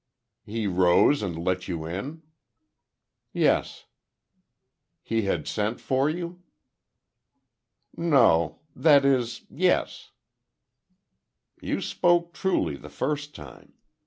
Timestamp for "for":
5.79-6.09